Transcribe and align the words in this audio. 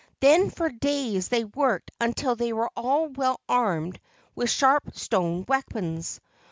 Then 0.19 0.49
for 0.49 0.71
days 0.71 1.27
they 1.27 1.43
worked 1.43 1.91
until 2.01 2.35
they 2.35 2.53
were 2.53 2.71
all 2.75 3.09
well 3.09 3.39
armed 3.47 3.99
with 4.33 4.49
sharp 4.49 4.95
stone 4.95 5.45
weapons. 5.47 6.19